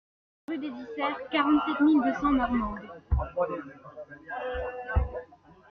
[0.47, 2.79] Rue des Isserts, quarante-sept mille deux cents Marmande